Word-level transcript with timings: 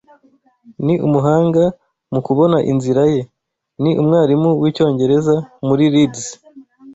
Ni 0.85 0.95
umuhanga 1.07 1.63
mu 2.13 2.19
kubona 2.25 2.57
inzira 2.71 3.03
ye. 3.13 3.21
Ni 3.81 3.91
umwarimu 4.01 4.49
wicyongereza 4.61 5.35
muri 5.67 5.83
Leeds. 5.93 6.21